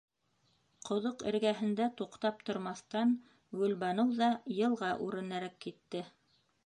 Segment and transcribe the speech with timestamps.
[0.87, 3.13] Ҡоҙоҡ эргәһендә туҡтап тормаҫтан,
[3.61, 6.03] Гөлбаныу ҙа йылға үренәрәк китте.